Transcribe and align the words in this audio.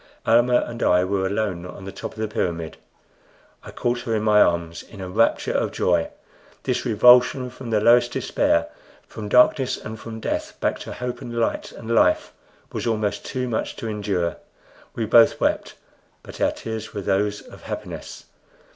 Almah 0.25 0.67
and 0.67 0.81
I 0.81 1.03
were 1.03 1.27
alone 1.27 1.63
on 1.63 1.85
the 1.85 1.91
top 1.91 2.13
of 2.13 2.17
the 2.17 2.27
pyramid. 2.27 2.77
I 3.63 3.69
caught 3.69 3.99
her 3.99 4.15
in 4.15 4.23
my 4.23 4.41
arms 4.41 4.81
in 4.81 4.99
a 4.99 5.07
rapture 5.07 5.51
of 5.51 5.71
joy. 5.71 6.09
This 6.63 6.87
revulsion 6.87 7.51
from 7.51 7.69
the 7.69 7.79
lowest 7.79 8.13
despair 8.13 8.67
from 9.07 9.29
darkness 9.29 9.77
and 9.77 9.99
from 9.99 10.19
death 10.19 10.59
back 10.59 10.79
to 10.79 10.93
hope 10.93 11.21
and 11.21 11.37
light 11.37 11.71
and 11.73 11.93
life 11.93 12.33
was 12.71 12.87
almost 12.87 13.27
too 13.27 13.47
much 13.47 13.75
to 13.75 13.87
endure. 13.87 14.37
We 14.95 15.05
both 15.05 15.39
wept, 15.39 15.75
but 16.23 16.41
our 16.41 16.49
tears 16.49 16.95
were 16.95 17.01
those 17.01 17.41
of 17.41 17.61
happiness. 17.61 18.25